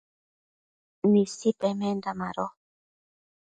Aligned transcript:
Nisi 1.11 1.49
pemenda 1.59 2.11
mado 2.21 2.45